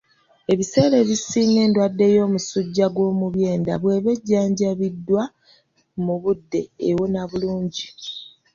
[0.51, 5.23] Ebiseera ebisinga endwadde y'omusujja gw'omu byenda bw'eba ejjanjabiddwa
[6.03, 7.85] mu budde ewona bulungi